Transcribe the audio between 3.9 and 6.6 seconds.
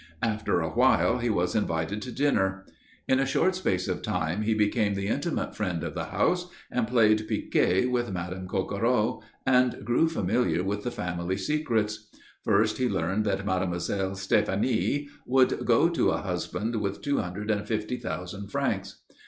time he became the intimate friend of the house,